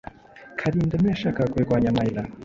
Kalinda 0.59 0.95
ntiyashakaga 0.97 1.51
kurwanya 1.53 1.95
Mayra. 1.97 2.21